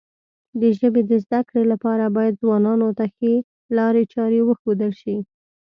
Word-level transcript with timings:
د 0.59 0.61
ژبې 0.77 1.01
د 1.09 1.11
زده 1.25 1.39
کړې 1.47 1.63
لپاره 1.71 2.05
باید 2.15 2.39
ځوانانو 2.41 2.87
ته 2.97 3.05
ښې 3.15 3.33
لارې 3.77 4.03
چارې 4.13 4.39
وښودل 4.43 4.91
شي. 5.01 5.17